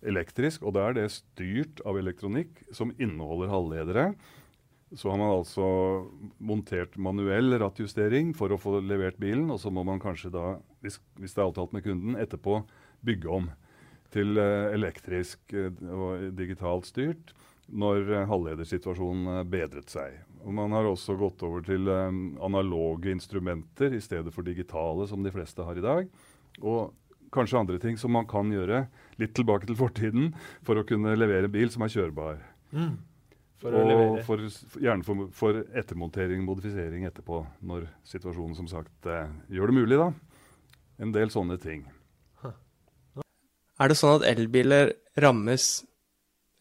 elektrisk, 0.08 0.64
og 0.64 0.76
da 0.76 0.88
er 0.88 0.96
det 0.96 1.08
styrt 1.12 1.82
av 1.88 1.98
elektronikk 2.00 2.62
som 2.74 2.94
inneholder 2.96 3.52
halvledere. 3.52 4.08
Så 4.96 5.10
har 5.12 5.18
man 5.20 5.34
altså 5.34 5.66
montert 6.40 6.94
manuell 6.96 7.52
rattjustering 7.60 8.32
for 8.36 8.54
å 8.54 8.60
få 8.60 8.78
levert 8.80 9.18
bilen, 9.20 9.50
og 9.52 9.60
så 9.60 9.72
må 9.74 9.84
man 9.84 10.00
kanskje 10.00 10.32
da, 10.32 10.54
hvis, 10.80 10.96
hvis 11.20 11.36
det 11.36 11.42
er 11.42 11.50
avtalt 11.50 11.74
med 11.76 11.84
kunden, 11.84 12.16
etterpå 12.16 12.62
bygge 13.04 13.30
om 13.30 13.50
til 14.14 14.38
uh, 14.40 14.70
elektrisk 14.72 15.52
uh, 15.52 15.68
og 15.92 16.30
digitalt 16.38 16.88
styrt 16.88 17.34
når 17.68 18.06
uh, 18.08 18.22
halvledersituasjonen 18.30 19.42
bedret 19.50 19.92
seg. 19.92 20.16
Og 20.46 20.54
Man 20.56 20.72
har 20.72 20.86
også 20.88 21.18
gått 21.18 21.42
over 21.44 21.64
til 21.66 21.90
analoge 21.90 23.10
instrumenter 23.10 23.92
i 23.92 24.00
stedet 24.00 24.30
for 24.32 24.46
digitale, 24.46 25.08
som 25.10 25.24
de 25.24 25.32
fleste 25.34 25.64
har 25.66 25.76
i 25.76 25.84
dag. 25.84 26.06
Og 26.62 26.94
kanskje 27.34 27.58
andre 27.58 27.78
ting 27.82 27.98
som 27.98 28.14
man 28.14 28.26
kan 28.28 28.48
gjøre 28.52 28.86
litt 29.20 29.34
tilbake 29.36 29.68
til 29.68 29.76
fortiden 29.76 30.30
for 30.64 30.78
å 30.78 30.86
kunne 30.88 31.16
levere 31.18 31.50
bil 31.52 31.68
som 31.74 31.84
er 31.84 31.92
kjørbar. 31.92 32.40
Mm. 32.72 32.94
For 33.58 33.74
og 33.74 34.20
for, 34.22 34.44
gjerne 34.78 35.02
for, 35.02 35.26
for, 35.34 35.56
ettermontering, 35.74 36.44
modifisering 36.46 37.08
etterpå, 37.08 37.40
når 37.66 37.88
situasjonen 38.06 38.54
som 38.54 38.68
sagt 38.70 39.08
eh, 39.10 39.32
gjør 39.50 39.72
det 39.72 39.78
mulig. 39.80 39.98
da. 39.98 40.12
En 41.02 41.14
del 41.14 41.32
sånne 41.34 41.58
ting. 41.62 41.82
Er 43.78 43.90
det 43.90 43.98
sånn 43.98 44.18
at 44.18 44.26
elbiler 44.26 44.92
rammes 45.22 45.68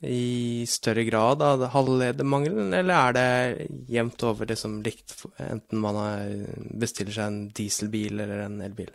i 0.05 0.65
større 0.69 1.01
grad 1.07 1.41
av 1.41 1.63
halvledermangelen, 1.73 2.69
eller 2.77 2.93
er 2.93 3.17
det 3.17 3.67
jevnt 3.89 4.21
over 4.27 4.45
det 4.45 4.59
som 4.61 4.77
likt, 4.85 5.15
enten 5.41 5.81
man 5.81 5.97
bestiller 6.77 7.15
seg 7.15 7.31
en 7.31 7.39
dieselbil 7.57 8.21
eller 8.21 8.45
en 8.45 8.61
elbil? 8.61 8.93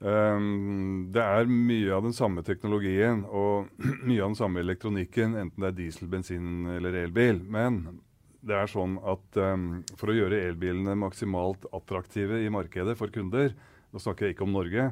Um, 0.00 1.10
det 1.12 1.20
er 1.20 1.50
mye 1.52 1.92
av 1.92 2.06
den 2.06 2.14
samme 2.16 2.40
teknologien 2.40 3.20
og 3.26 3.68
mye 4.08 4.22
av 4.22 4.30
den 4.30 4.38
samme 4.38 4.62
elektronikken, 4.64 5.36
enten 5.36 5.60
det 5.60 5.74
er 5.74 5.76
diesel, 5.82 6.08
bensin 6.08 6.70
eller 6.78 6.96
elbil. 7.02 7.42
Men 7.44 7.82
det 8.40 8.56
er 8.56 8.70
sånn 8.72 8.96
at 9.04 9.36
um, 9.36 9.82
for 10.00 10.08
å 10.08 10.16
gjøre 10.16 10.40
elbilene 10.48 10.96
maksimalt 10.96 11.68
attraktive 11.76 12.40
i 12.40 12.48
markedet 12.52 12.96
for 12.96 13.12
kunder, 13.12 13.52
nå 13.92 14.00
snakker 14.00 14.28
jeg 14.30 14.38
ikke 14.38 14.46
om 14.48 14.56
Norge, 14.56 14.88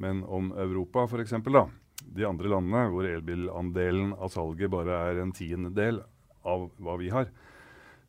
men 0.00 0.24
om 0.24 0.50
Europa 0.56 1.04
f.eks., 1.06 1.36
da 1.46 1.68
de 2.00 2.24
andre 2.26 2.48
landene, 2.48 2.88
hvor 2.90 3.06
elbilandelen 3.06 4.14
av 4.16 4.32
salget 4.32 4.72
bare 4.72 4.96
er 5.10 5.20
en 5.20 5.34
tiendedel 5.36 6.00
av 6.48 6.70
hva 6.80 6.96
vi 7.00 7.10
har, 7.12 7.28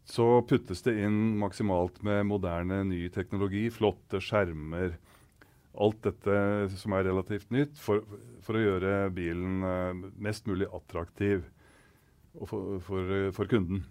så 0.07 0.41
puttes 0.47 0.81
det 0.85 0.95
inn 1.03 1.37
maksimalt 1.39 2.01
med 2.05 2.25
moderne, 2.29 2.81
ny 2.87 3.03
teknologi, 3.13 3.67
flotte 3.73 4.21
skjermer, 4.23 4.95
alt 5.71 6.01
dette 6.03 6.35
som 6.75 6.95
er 6.97 7.05
relativt 7.07 7.51
nytt, 7.53 7.77
for, 7.79 8.03
for 8.43 8.57
å 8.57 8.63
gjøre 8.63 9.11
bilen 9.15 9.63
uh, 9.63 10.07
mest 10.19 10.49
mulig 10.49 10.67
attraktiv 10.73 11.45
for, 12.47 12.79
for, 12.83 13.11
for, 13.35 13.51
kunden. 13.51 13.85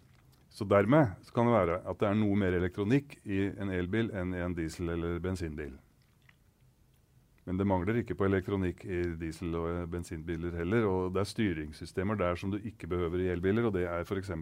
Så 0.50 0.66
dermed 0.68 1.14
så 1.24 1.36
kan 1.36 1.48
det 1.48 1.54
være 1.54 1.78
at 1.86 2.00
det 2.00 2.08
er 2.10 2.18
noe 2.18 2.36
mer 2.40 2.56
elektronikk 2.58 3.20
i 3.24 3.46
en 3.52 3.70
elbil 3.72 4.10
enn 4.16 4.34
i 4.34 4.42
en 4.44 4.56
diesel- 4.56 4.92
eller 4.96 5.20
bensinbil. 5.22 5.76
Men 7.48 7.56
det 7.56 7.66
mangler 7.68 8.00
ikke 8.00 8.16
på 8.18 8.26
elektronikk 8.28 8.84
i 8.84 9.00
diesel- 9.18 9.56
og 9.56 9.88
bensinbiler 9.92 10.54
heller. 10.60 10.86
Og 10.86 11.14
det 11.14 11.22
er 11.22 11.30
styringssystemer 11.30 12.18
der 12.20 12.36
som 12.36 12.52
du 12.52 12.58
ikke 12.58 12.90
behøver 12.90 13.22
i 13.24 13.30
elbiler, 13.32 13.68
og 13.68 13.74
det 13.76 13.86
er 13.88 14.04
f.eks. 14.04 14.32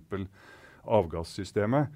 avgassystemet. 0.85 1.93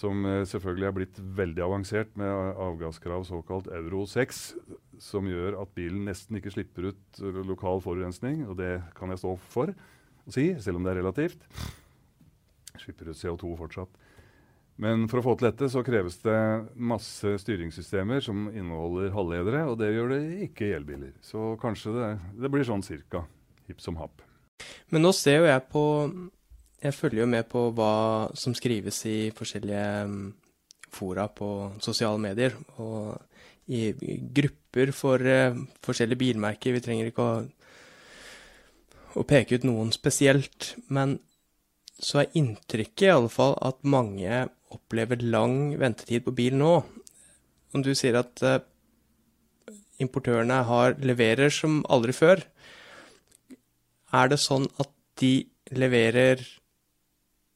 Som 0.00 0.24
eh, 0.24 0.44
selvfølgelig 0.46 0.86
er 0.86 0.96
blitt 0.96 1.16
veldig 1.18 1.64
avansert 1.66 2.12
med 2.18 2.30
avgasskrav 2.30 3.24
såkalt 3.28 3.68
Euro 3.74 4.06
6. 4.06 4.42
Som 5.02 5.28
gjør 5.28 5.58
at 5.60 5.72
bilen 5.76 6.06
nesten 6.08 6.38
ikke 6.38 6.52
slipper 6.54 6.92
ut 6.92 7.22
lokal 7.48 7.82
forurensning, 7.84 8.46
og 8.48 8.56
det 8.60 8.78
kan 8.96 9.10
jeg 9.12 9.22
stå 9.22 9.34
for 9.50 9.72
å 9.72 10.32
si, 10.34 10.52
selv 10.62 10.78
om 10.78 10.86
det 10.86 10.94
er 10.94 11.02
relativt. 11.02 11.44
Slipper 12.80 13.10
ut 13.10 13.18
CO2 13.18 13.56
fortsatt. 13.58 14.00
Men 14.80 15.04
for 15.10 15.20
å 15.20 15.24
få 15.24 15.34
til 15.36 15.50
dette 15.50 15.68
så 15.68 15.82
kreves 15.84 16.16
det 16.24 16.38
masse 16.80 17.34
styringssystemer 17.42 18.22
som 18.24 18.46
inneholder 18.48 19.12
halvledere, 19.12 19.66
og 19.68 19.76
det 19.82 19.90
gjør 19.92 20.14
det 20.14 20.20
ikke 20.46 20.70
i 20.70 20.74
elbiler. 20.78 21.12
Så 21.24 21.54
kanskje 21.60 21.92
det, 21.96 22.10
det 22.40 22.50
blir 22.52 22.64
sånn 22.64 22.84
cirka 22.86 23.26
hipp 23.68 23.82
som 23.84 23.98
happ. 24.00 24.24
Men 24.92 25.04
nå 25.04 25.12
ser 25.16 25.40
jo 25.40 25.48
jeg 25.48 25.64
på 25.72 25.84
Jeg 26.80 26.96
følger 26.96 27.20
jo 27.22 27.28
med 27.28 27.48
på 27.48 27.66
hva 27.76 27.94
som 28.32 28.54
skrives 28.56 29.02
i 29.04 29.18
forskjellige 29.36 29.88
mm, 30.08 30.28
fora 30.96 31.26
på 31.28 31.48
sosiale 31.84 32.16
medier. 32.16 32.54
Og 32.80 33.18
i 33.68 33.90
grupper 34.32 34.92
for 34.96 35.20
uh, 35.20 35.58
forskjellige 35.84 36.22
bilmerker. 36.22 36.72
Vi 36.72 36.80
trenger 36.80 37.10
ikke 37.10 37.26
å, 37.26 37.42
å 39.20 39.26
peke 39.28 39.60
ut 39.60 39.66
noen 39.68 39.92
spesielt. 39.92 40.72
Men 40.88 41.18
så 42.00 42.22
er 42.22 42.32
inntrykket 42.40 43.10
i 43.10 43.12
alle 43.12 43.28
fall 43.28 43.58
at 43.60 43.84
mange 43.84 44.46
opplever 44.74 45.22
lang 45.22 45.76
ventetid 45.80 46.24
på 46.26 46.34
bil 46.36 46.56
nå. 46.58 46.74
Om 47.74 47.84
du 47.86 47.92
sier 47.94 48.18
at 48.20 48.42
uh, 48.42 48.58
importørene 50.02 50.62
har, 50.66 50.96
leverer 50.98 51.52
som 51.54 51.82
aldri 51.92 52.14
før, 52.16 52.42
er 54.10 54.30
det 54.32 54.40
sånn 54.42 54.66
at 54.82 54.90
de 55.20 55.34
leverer 55.76 56.40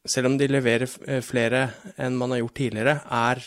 Selv 0.04 0.28
om 0.28 0.34
de 0.36 0.44
leverer 0.44 0.84
eh, 1.08 1.22
flere 1.24 1.62
enn 1.96 2.18
man 2.20 2.34
har 2.34 2.42
gjort 2.42 2.58
tidligere, 2.58 2.92
er 3.08 3.38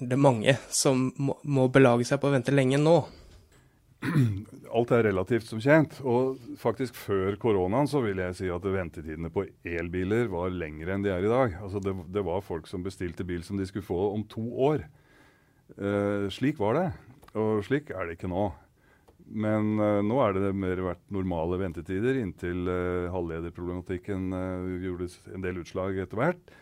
det 0.00 0.16
mange 0.16 0.54
som 0.72 1.10
må 1.44 1.66
belage 1.68 2.06
seg 2.08 2.22
på 2.22 2.30
å 2.30 2.32
vente 2.32 2.54
lenge 2.54 2.78
nå? 2.80 2.94
alt 4.76 4.92
er 4.94 5.06
relativt, 5.08 5.46
som 5.48 5.62
kjent. 5.62 5.96
Og 6.06 6.40
faktisk 6.60 6.96
før 6.98 7.38
koronaen 7.40 7.88
så 7.90 8.02
vil 8.04 8.20
jeg 8.22 8.38
si 8.38 8.50
at 8.52 8.68
ventetidene 8.74 9.30
på 9.32 9.46
elbiler 9.66 10.30
var 10.32 10.52
lengre 10.54 10.96
enn 10.96 11.06
de 11.06 11.12
er 11.14 11.24
i 11.24 11.32
dag. 11.32 11.56
Altså 11.62 11.82
det, 11.84 11.96
det 12.14 12.24
var 12.26 12.44
folk 12.44 12.68
som 12.70 12.84
bestilte 12.84 13.26
bil 13.26 13.44
som 13.46 13.60
de 13.60 13.68
skulle 13.68 13.86
få 13.86 14.10
om 14.12 14.26
to 14.30 14.44
år. 14.68 14.86
Eh, 15.78 16.28
slik 16.34 16.60
var 16.62 16.78
det. 16.78 16.86
Og 17.38 17.64
slik 17.66 17.90
er 17.90 18.06
det 18.06 18.18
ikke 18.18 18.30
nå. 18.30 18.50
Men 19.24 19.78
eh, 19.80 20.02
nå 20.04 20.18
er 20.20 20.36
det 20.36 20.52
mer 20.56 20.82
vært 20.84 21.04
normale 21.14 21.58
ventetider 21.62 22.18
inntil 22.20 22.68
eh, 22.68 23.10
halvlederproblematikken 23.12 24.28
eh, 24.36 24.70
gjorde 24.84 25.08
en 25.32 25.44
del 25.44 25.62
utslag 25.62 25.98
etter 26.02 26.20
hvert. 26.20 26.54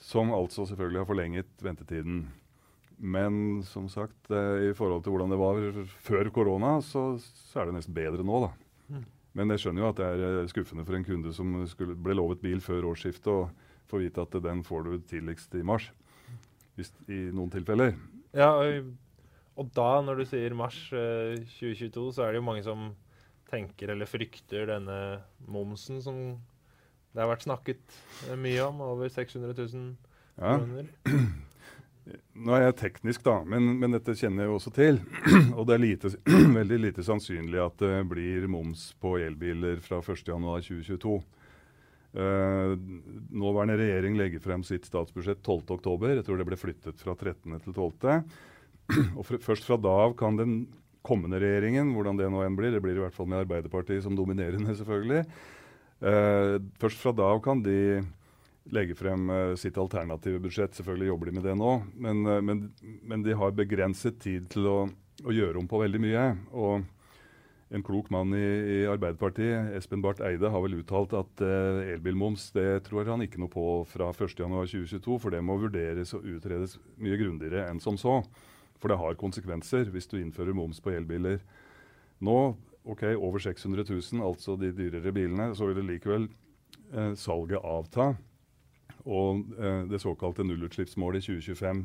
Som 0.00 0.32
altså 0.32 0.64
selvfølgelig 0.68 1.02
har 1.02 1.10
forlenget 1.10 1.64
ventetiden. 1.64 2.28
Men 2.98 3.62
som 3.62 3.86
sagt, 3.90 4.30
eh, 4.30 4.70
i 4.70 4.74
forhold 4.74 5.04
til 5.04 5.14
hvordan 5.14 5.30
det 5.30 5.38
var 5.38 5.60
før 6.02 6.30
korona, 6.34 6.78
så, 6.82 7.12
så 7.50 7.62
er 7.62 7.68
det 7.68 7.78
nesten 7.78 7.96
bedre 7.96 8.26
nå, 8.26 8.42
da. 8.46 8.50
Mm. 8.88 9.04
Men 9.38 9.54
jeg 9.54 9.62
skjønner 9.62 9.84
jo 9.84 9.90
at 9.92 10.00
det 10.00 10.08
er 10.08 10.24
eh, 10.42 10.50
skuffende 10.50 10.86
for 10.86 10.98
en 10.98 11.06
kunde 11.06 11.32
som 11.36 11.54
skulle, 11.70 11.94
ble 11.94 12.16
lovet 12.18 12.42
bil 12.42 12.62
før 12.64 12.90
årsskiftet, 12.90 13.30
og 13.30 13.88
få 13.88 14.02
vite 14.02 14.24
at 14.24 14.34
den 14.44 14.64
får 14.66 14.88
du 14.88 14.96
tidligst 15.08 15.54
i 15.54 15.64
mars. 15.66 15.90
Hvis, 16.78 16.90
I 17.10 17.28
noen 17.34 17.50
tilfeller. 17.50 17.94
Ja, 18.36 18.50
og 19.58 19.70
da, 19.74 19.88
når 20.04 20.20
du 20.20 20.28
sier 20.30 20.54
mars 20.54 20.76
eh, 20.94 21.38
2022, 21.58 22.12
så 22.14 22.26
er 22.26 22.34
det 22.34 22.42
jo 22.42 22.46
mange 22.46 22.66
som 22.66 22.90
tenker 23.48 23.94
eller 23.94 24.08
frykter 24.08 24.68
denne 24.68 24.98
momsen 25.48 26.02
som 26.04 26.18
det 27.14 27.22
har 27.24 27.30
vært 27.30 27.46
snakket 27.46 27.98
eh, 28.28 28.36
mye 28.38 28.62
om, 28.68 28.82
over 28.84 29.10
600 29.10 29.56
000 29.58 29.96
ja. 30.38 30.52
Nå 32.38 32.54
er 32.54 32.68
jeg 32.68 32.76
teknisk, 32.78 33.24
da, 33.26 33.40
men, 33.48 33.66
men, 33.80 33.94
dette 33.96 34.14
kjenner 34.16 34.44
jeg 34.44 34.50
jo 34.50 34.58
også 34.58 34.72
til. 34.76 35.00
Og 35.58 35.64
det 35.66 35.74
er 35.74 35.82
lite, 35.82 36.12
veldig 36.58 36.78
lite 36.84 37.04
sannsynlig 37.06 37.60
at 37.62 37.82
det 37.82 37.96
blir 38.10 38.46
moms 38.50 38.92
på 39.02 39.16
elbiler 39.24 39.80
fra 39.84 39.98
1.1.2022. 40.04 41.18
Uh, 42.08 42.22
eh, 42.22 42.74
nåværende 43.36 43.76
regjering 43.80 44.16
legger 44.16 44.42
frem 44.42 44.62
sitt 44.66 44.86
statsbudsjett 44.88 45.42
12.10. 45.42 46.14
Jeg 46.14 46.26
tror 46.26 46.40
det 46.40 46.46
ble 46.48 46.60
flyttet 46.60 47.02
fra 47.02 47.16
13. 47.16 47.58
til 47.64 47.74
12. 47.74 48.12
Og 49.18 49.24
for, 49.24 49.40
først 49.50 49.66
fra 49.66 49.80
da 49.80 49.96
av 50.06 50.14
kan 50.18 50.38
den 50.38 50.60
kommende 51.06 51.40
regjeringen, 51.42 51.90
hvordan 51.96 52.20
det 52.20 52.28
nå 52.30 52.44
enn 52.44 52.58
blir, 52.58 52.74
det 52.74 52.82
blir 52.84 52.98
i 52.98 53.02
hvert 53.02 53.16
fall 53.16 53.28
med 53.30 53.42
Arbeiderpartiet 53.42 54.04
som 54.04 54.16
dominerende, 54.18 54.76
selvfølgelig. 54.78 55.24
Uh, 55.98 56.54
først 56.78 57.02
fra 57.02 57.10
da 57.16 57.32
av 57.34 57.42
kan 57.42 57.64
de 57.64 58.04
legge 58.74 58.96
frem 58.98 59.30
uh, 59.30 59.54
sitt 59.56 59.78
alternative 59.78 60.40
budsjett. 60.42 60.76
Selvfølgelig 60.76 61.10
jobber 61.12 61.30
de 61.30 61.36
med 61.38 61.48
det 61.48 61.56
nå, 61.58 61.72
men, 61.96 62.22
uh, 62.26 62.38
men, 62.44 62.68
men 63.02 63.24
de 63.24 63.36
har 63.38 63.56
begrenset 63.56 64.20
tid 64.22 64.48
til 64.52 64.68
å, 64.68 64.78
å, 65.24 65.34
gjøre 65.34 65.60
om 65.60 65.68
på 65.70 65.80
veldig 65.82 66.00
mye. 66.02 66.24
Og 66.52 66.84
en 67.74 67.84
klok 67.84 68.08
mann 68.12 68.32
i, 68.36 68.44
i, 68.44 68.76
Arbeiderpartiet, 68.88 69.72
Espen 69.76 70.04
Barth 70.04 70.24
Eide, 70.24 70.50
har 70.52 70.64
vel 70.64 70.78
uttalt 70.80 71.16
at 71.16 71.44
uh, 71.44 71.80
elbilmoms 71.94 72.50
det 72.56 72.68
tror 72.88 73.08
han 73.12 73.24
ikke 73.24 73.40
noe 73.42 73.52
på 73.52 73.66
fra 73.88 74.12
1.1.2022, 74.12 75.18
for 75.20 75.34
det 75.34 75.42
må 75.44 75.58
vurderes 75.60 76.14
og 76.16 76.28
utredes 76.28 76.78
mye 77.00 77.18
grundigere 77.20 77.68
enn 77.68 77.82
som 77.82 77.98
så. 78.00 78.20
For 78.78 78.92
det 78.92 79.00
har 79.00 79.18
konsekvenser 79.18 79.88
hvis 79.90 80.06
du 80.10 80.20
innfører 80.20 80.54
moms 80.54 80.78
på 80.80 80.92
elbiler. 80.94 81.40
Nå, 82.22 82.36
ok, 82.86 83.10
over 83.16 83.42
600 83.42 83.88
000, 83.88 84.22
altså 84.22 84.54
de 84.58 84.70
dyrere 84.74 85.12
bilene, 85.14 85.50
så 85.58 85.66
vil 85.66 85.80
det 85.80 85.88
likevel 85.88 86.28
salget 87.18 87.60
avta. 87.60 88.12
Og 89.08 89.42
uh, 89.56 89.82
det 89.88 90.02
såkalte 90.04 90.44
nullutslippsmålet 90.44 91.24
i 91.24 91.38
2025 91.40 91.84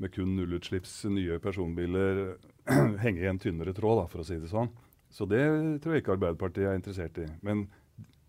med 0.00 0.12
kun 0.14 0.36
nullutslipps 0.36 1.04
nye 1.12 1.38
personbiler 1.42 2.22
henge 3.04 3.20
i 3.20 3.28
en 3.28 3.38
tynnere 3.38 3.74
tråd, 3.76 4.00
da, 4.00 4.06
for 4.08 4.22
å 4.22 4.26
si 4.26 4.38
det 4.40 4.48
sånn. 4.50 4.70
Så 5.10 5.26
det 5.28 5.42
tror 5.82 5.94
jeg 5.94 6.04
ikke 6.04 6.14
Arbeiderpartiet 6.14 6.70
er 6.70 6.78
interessert 6.78 7.18
i. 7.20 7.26
Men 7.44 7.66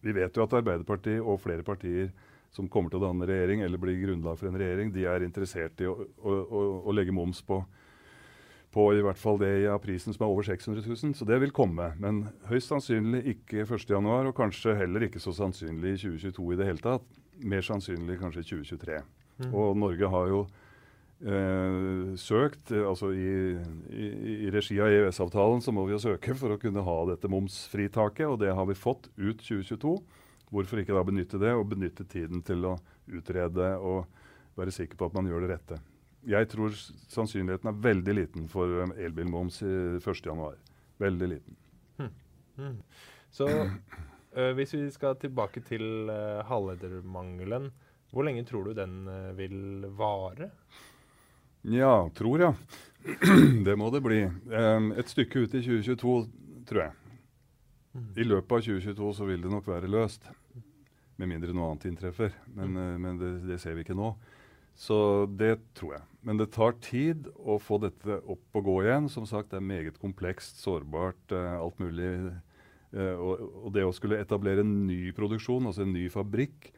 vi 0.04 0.16
vet 0.18 0.36
jo 0.36 0.44
at 0.44 0.56
Arbeiderpartiet 0.58 1.22
og 1.22 1.40
flere 1.44 1.64
partier 1.64 2.10
som 2.52 2.68
kommer 2.68 2.92
til 2.92 3.00
å 3.00 3.06
danne 3.06 3.28
regjering, 3.30 3.62
eller 3.64 3.80
blir 3.80 4.02
grunnlag 4.02 4.40
for 4.40 4.50
en 4.50 4.60
regjering, 4.60 4.92
de 4.92 5.06
er 5.08 5.24
interessert 5.24 5.80
i 5.80 5.88
å, 5.88 5.94
å, 5.96 6.34
å, 6.42 6.64
å 6.90 6.96
legge 6.96 7.14
moms 7.16 7.40
på, 7.48 7.62
på 8.76 8.88
i 8.98 9.04
hvert 9.06 9.20
fall 9.20 9.40
det 9.40 9.54
av 9.72 9.80
prisen 9.84 10.16
som 10.16 10.26
er 10.26 10.34
over 10.34 10.48
600 10.48 10.84
000. 10.84 11.16
Så 11.16 11.28
det 11.28 11.40
vil 11.44 11.54
komme. 11.56 11.94
Men 12.02 12.26
høyst 12.50 12.72
sannsynlig 12.72 13.24
ikke 13.38 13.64
1.1, 13.64 14.12
og 14.28 14.36
kanskje 14.36 14.76
heller 14.82 15.08
ikke 15.08 15.24
så 15.24 15.36
sannsynlig 15.38 15.96
i 15.96 16.02
2022 16.04 16.52
i 16.52 16.60
det 16.60 16.68
hele 16.68 16.84
tatt. 16.84 17.08
Mer 17.42 17.66
sannsynlig 17.66 18.20
kanskje 18.22 18.44
i 18.44 18.50
2023. 18.50 19.02
Mm. 19.42 19.54
Og 19.58 19.78
Norge 19.80 20.10
har 20.14 20.30
jo 20.30 20.42
eh, 21.26 22.14
søkt, 22.22 22.72
eh, 22.72 22.88
altså 22.88 23.12
i, 23.16 23.34
i, 23.90 24.10
i 24.48 24.52
regi 24.54 24.80
av 24.82 24.92
EØS-avtalen, 24.94 25.64
så 25.64 25.74
må 25.76 25.86
vi 25.88 25.96
jo 25.96 26.02
søke 26.04 26.36
for 26.38 26.54
å 26.54 26.60
kunne 26.62 26.86
ha 26.86 26.98
dette 27.10 27.32
momsfritaket, 27.32 28.28
og 28.28 28.42
det 28.44 28.54
har 28.58 28.68
vi 28.70 28.78
fått 28.78 29.10
ut 29.18 29.42
2022. 29.42 29.96
Hvorfor 30.52 30.82
ikke 30.82 30.98
da 30.98 31.06
benytte 31.08 31.40
det, 31.42 31.54
og 31.56 31.70
benytte 31.72 32.06
tiden 32.12 32.44
til 32.44 32.68
å 32.68 32.76
utrede 33.12 33.74
og 33.80 34.04
være 34.60 34.74
sikker 34.76 35.00
på 35.00 35.08
at 35.08 35.16
man 35.16 35.30
gjør 35.30 35.46
det 35.46 35.54
rette. 35.54 35.80
Jeg 36.28 36.50
tror 36.52 36.76
sannsynligheten 37.10 37.72
er 37.72 37.80
veldig 37.82 38.14
liten 38.14 38.50
for 38.52 38.84
um, 38.84 38.92
elbilmoms 38.94 39.62
i 39.66 39.72
1.1. 39.98 40.60
Veldig 41.02 41.30
liten. 41.32 41.58
Hmm. 41.98 42.12
Hmm. 42.60 42.76
Så 43.34 43.48
uh, 44.38 44.52
hvis 44.58 44.74
vi 44.78 44.86
skal 44.94 45.18
tilbake 45.22 45.64
til 45.68 46.10
uh, 46.10 46.42
halvledermangelen, 46.48 47.72
hvor 48.12 48.28
lenge 48.28 48.44
tror 48.48 48.68
du 48.68 48.74
den 48.76 49.06
uh, 49.08 49.38
vil 49.38 49.86
vare? 49.98 50.52
Ja, 51.64 52.10
tror 52.16 52.42
jeg. 52.42 52.54
det 53.68 53.76
må 53.78 53.90
det 53.94 54.02
bli. 54.04 54.24
Um, 54.50 54.92
et 54.98 55.10
stykke 55.10 55.46
ut 55.46 55.56
i 55.56 55.62
2022, 55.62 56.16
tror 56.68 56.84
jeg. 56.84 56.98
Mm. 57.94 58.12
I 58.18 58.26
løpet 58.28 58.58
av 58.58 58.66
2022 58.66 59.14
så 59.18 59.28
vil 59.30 59.46
det 59.46 59.54
nok 59.54 59.70
være 59.70 59.92
løst. 59.92 60.28
Med 61.22 61.30
mindre 61.30 61.54
noe 61.54 61.72
annet 61.72 61.88
inntreffer. 61.92 62.36
Men, 62.56 62.76
uh, 62.76 62.96
men 63.00 63.20
det, 63.22 63.34
det, 63.48 63.60
ser 63.64 63.78
vi 63.78 63.86
ikke 63.86 63.98
nå. 63.98 64.14
Så 64.76 65.28
det 65.38 65.54
tror 65.78 66.00
jeg. 66.00 66.08
Men 66.26 66.40
det 66.40 66.52
tar 66.56 66.76
tid 66.84 67.28
å 67.38 67.60
få 67.62 67.78
dette 67.84 68.20
opp 68.26 68.60
og 68.60 68.68
gå 68.68 68.78
igjen. 68.88 69.10
Som 69.12 69.28
sagt, 69.30 69.52
det 69.54 69.62
er 69.62 69.70
meget 69.72 70.02
komplekst, 70.02 70.60
sårbart, 70.64 71.32
alt 71.32 71.80
mulig. 71.82 72.34
Uh, 72.92 73.16
og, 73.16 73.44
og, 73.64 73.70
det 73.76 73.86
å 73.88 73.94
skulle 73.96 74.20
etablere 74.20 74.66
en 74.66 74.74
ny 74.88 75.14
produksjon, 75.16 75.70
altså 75.70 75.86
en 75.86 75.94
ny 75.96 76.10
fabrikk, 76.12 76.72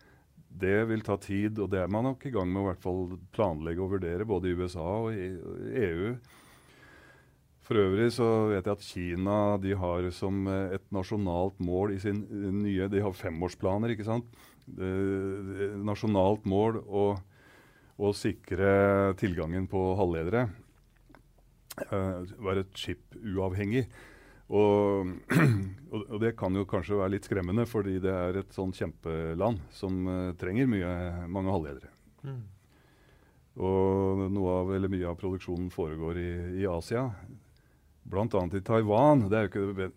det 0.54 0.84
vil 0.86 1.02
ta 1.02 1.18
tid, 1.18 1.58
og 1.58 1.72
det 1.74 1.82
er 1.82 1.90
man 1.90 2.06
nok 2.06 2.28
i 2.30 2.32
gang 2.34 2.50
med 2.52 2.62
å 2.62 2.68
hvert 2.68 2.84
fall 2.84 3.04
planlegge 3.34 3.82
og 3.82 3.96
vurdere, 3.96 4.28
både 4.30 4.52
i 4.52 4.58
USA 4.60 4.86
og 5.08 5.16
i 5.18 5.32
EU. 5.88 6.14
For 7.64 7.80
øvrig 7.80 8.10
så 8.12 8.28
vet 8.52 8.68
jeg 8.68 8.76
at 8.76 8.86
Kina 8.86 9.38
de 9.64 9.76
har 9.80 10.10
som 10.16 10.48
eh, 10.52 10.76
et 10.76 10.84
nasjonalt 10.94 11.62
mål 11.64 11.96
i 11.96 12.00
sin 12.04 12.26
eh, 12.28 12.50
nye 12.54 12.90
De 12.92 13.04
har 13.04 13.16
femårsplaner, 13.18 13.96
ikke 13.96 14.10
sant? 14.10 14.42
nasjonalt 15.84 16.46
mål 16.48 16.78
å, 16.88 17.02
å, 18.00 18.12
sikre 18.16 19.12
tilgangen 19.20 19.66
på 19.68 19.82
halvledere. 20.00 20.46
Uh, 21.90 22.24
være 22.40 22.64
chip-uavhengig. 22.72 23.90
Og, 25.94 26.08
og, 26.10 26.16
det 26.24 26.32
kan 26.34 26.56
jo 26.58 26.64
kanskje 26.66 26.98
være 26.98 27.14
litt 27.14 27.28
skremmende, 27.28 27.68
fordi 27.70 28.00
det 28.02 28.10
er 28.10 28.40
et 28.40 28.56
sånn 28.56 28.72
kjempeland 28.74 29.60
som 29.70 30.08
uh, 30.10 30.32
trenger 30.42 30.66
mye, 30.66 30.94
mange 31.30 31.54
halvledere. 31.54 31.92
Mm. 32.26 32.40
Og 33.62 34.24
noe 34.34 34.56
av, 34.58 34.72
eller 34.74 34.90
mye 34.90 35.12
av 35.12 35.20
produksjonen 35.22 35.68
foregår 35.74 36.18
i, 36.18 36.32
i 36.64 36.66
Asia. 36.66 37.04
Bl.a. 38.10 38.26
i 38.26 38.64
Taiwan. 38.66 39.28
Det 39.30 39.38
er 39.38 39.46
jo 39.46 39.52
ikke 39.52 39.92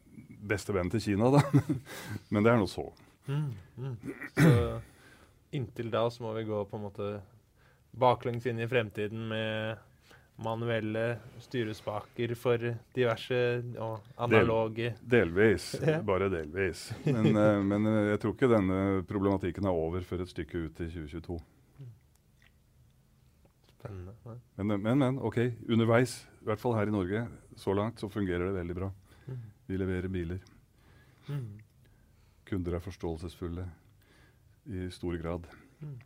beste 0.53 0.77
vennen 0.77 0.92
til 0.92 1.05
Kina, 1.07 1.31
da. 1.33 1.40
Men 2.33 2.45
det 2.45 2.53
er 2.53 2.61
nå 2.61 2.69
så. 2.69 2.85
Mm, 3.27 3.49
mm. 3.81 3.97
Så 4.37 4.53
inntil 5.57 5.90
da 5.90 6.05
så 6.12 6.23
må 6.23 6.35
vi 6.37 6.45
gå 6.47 6.61
på 6.69 6.79
en 6.79 6.85
måte 6.85 7.11
baklengs 7.97 8.47
inn 8.47 8.61
i 8.61 8.69
fremtiden 8.69 9.25
med 9.31 9.81
manuelle 10.42 11.05
styrespaker 11.40 12.35
for 12.37 12.61
diverse 12.94 13.38
og 13.81 14.05
analoge 14.20 14.90
Del, 15.01 15.31
Delvis. 15.33 15.68
Bare 16.07 16.29
delvis. 16.33 16.90
Men, 17.07 17.31
uh, 17.33 17.61
men 17.64 17.88
uh, 17.88 18.01
jeg 18.12 18.20
tror 18.22 18.35
ikke 18.37 18.51
denne 18.53 18.81
problematikken 19.09 19.68
er 19.68 19.77
over 19.85 20.05
før 20.05 20.25
et 20.27 20.33
stykke 20.33 20.66
ut 20.66 20.83
i 20.85 20.90
2022. 20.92 21.38
Spennende. 23.70 24.16
Ja. 24.27 24.37
Men, 24.61 24.70
eh, 24.70 24.83
men, 24.88 24.99
men, 24.99 25.20
OK. 25.25 25.38
Underveis, 25.68 26.18
i 26.42 26.49
hvert 26.49 26.61
fall 26.61 26.77
her 26.77 26.90
i 26.90 26.94
Norge, 26.94 27.27
så 27.57 27.75
langt 27.77 28.03
så 28.03 28.11
fungerer 28.12 28.49
det 28.49 28.59
veldig 28.59 28.77
bra. 28.77 28.90
Mm. 29.27 29.40
Vi 29.66 29.81
leverer 29.81 30.12
biler. 30.12 30.42
Mm. 31.29 31.61
Kunder 32.46 32.77
er 32.77 32.85
forståelsesfulle 32.85 33.64
i 34.66 34.90
stor 34.94 35.16
grad. 35.22 35.49
Mm. 35.81 35.96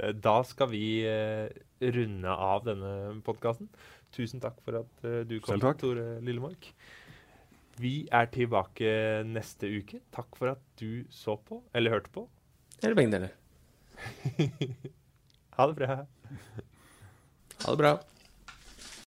Eh, 0.00 0.12
da 0.12 0.40
skal 0.46 0.70
vi 0.72 0.86
eh, 1.08 1.48
runde 1.80 2.36
av 2.50 2.64
denne 2.66 2.92
podkasten. 3.26 3.68
Tusen 4.14 4.42
takk 4.42 4.58
for 4.64 4.80
at 4.82 5.06
eh, 5.06 5.22
du 5.28 5.38
kom, 5.44 5.60
Tore 5.80 6.16
Lillemark. 6.24 6.70
Vi 7.80 8.06
er 8.14 8.28
tilbake 8.32 8.90
neste 9.28 9.68
uke. 9.68 10.00
Takk 10.14 10.38
for 10.38 10.54
at 10.54 10.62
du 10.80 11.04
så 11.12 11.36
på, 11.36 11.60
eller 11.76 11.92
hørte 11.92 12.12
på. 12.14 12.24
Eller 12.82 12.96
begge 12.96 13.12
deler. 13.12 13.34
ha 15.56 15.66
det 15.68 15.76
bra. 15.76 15.98
Ha 17.64 17.72
det 17.72 17.80
bra. 17.80 17.96